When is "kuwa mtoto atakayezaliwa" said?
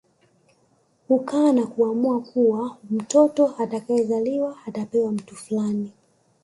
2.21-4.57